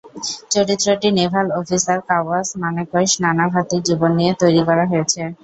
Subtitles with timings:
[0.53, 5.21] চরিত্রটি naval officer Kawas Manekshaw নানাভাতির জীবন নিয়ে তৈরি করা হয়েছে।